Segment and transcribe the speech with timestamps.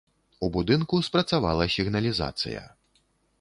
[0.45, 2.65] У будынку спрацавала сігналізацыя.